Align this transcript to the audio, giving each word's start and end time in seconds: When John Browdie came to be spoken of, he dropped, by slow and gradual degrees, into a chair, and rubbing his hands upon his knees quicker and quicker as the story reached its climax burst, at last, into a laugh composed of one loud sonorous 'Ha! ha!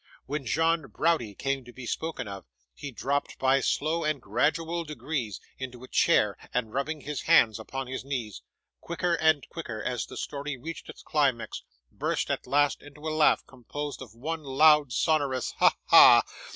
When 0.25 0.47
John 0.47 0.87
Browdie 0.87 1.35
came 1.35 1.63
to 1.63 1.71
be 1.71 1.85
spoken 1.85 2.27
of, 2.27 2.45
he 2.73 2.89
dropped, 2.89 3.37
by 3.37 3.59
slow 3.59 4.03
and 4.03 4.19
gradual 4.19 4.83
degrees, 4.83 5.39
into 5.59 5.83
a 5.83 5.87
chair, 5.87 6.39
and 6.55 6.73
rubbing 6.73 7.01
his 7.01 7.21
hands 7.29 7.59
upon 7.59 7.85
his 7.85 8.03
knees 8.03 8.41
quicker 8.79 9.13
and 9.13 9.47
quicker 9.49 9.79
as 9.79 10.07
the 10.07 10.17
story 10.17 10.57
reached 10.57 10.89
its 10.89 11.03
climax 11.03 11.61
burst, 11.91 12.31
at 12.31 12.47
last, 12.47 12.81
into 12.81 13.07
a 13.07 13.13
laugh 13.15 13.45
composed 13.45 14.01
of 14.01 14.15
one 14.15 14.41
loud 14.43 14.91
sonorous 14.91 15.51
'Ha! 15.59 15.71
ha! 15.89 16.23